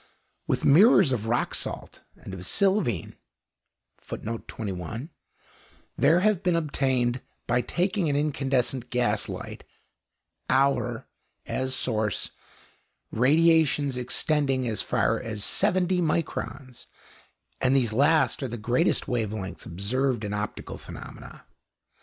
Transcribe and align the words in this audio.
With 0.47 0.65
mirrors 0.65 1.11
of 1.11 1.27
rock 1.27 1.53
salt 1.53 2.01
and 2.15 2.33
of 2.33 2.43
sylvine 2.43 3.17
there 5.95 6.19
have 6.21 6.41
been 6.41 6.55
obtained, 6.55 7.21
by 7.45 7.61
taking 7.61 8.09
an 8.09 8.15
incandescent 8.15 8.89
gas 8.89 9.29
light 9.29 9.63
(Auer) 10.49 11.05
as 11.45 11.75
source, 11.75 12.31
radiations 13.11 13.95
extending 13.95 14.67
as 14.67 14.81
far 14.81 15.19
as 15.21 15.43
70 15.43 16.01
microns; 16.01 16.87
and 17.59 17.75
these 17.75 17.93
last 17.93 18.41
are 18.41 18.47
the 18.47 18.57
greatest 18.57 19.07
wave 19.07 19.31
lengths 19.31 19.67
observed 19.67 20.23
in 20.23 20.33
optical 20.33 20.79
phenomena. 20.79 21.45